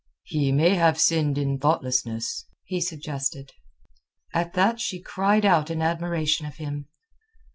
[0.23, 3.51] "He may have sinned in thoughtlessness," he suggested.
[4.33, 6.87] At that she cried out in admiration of him.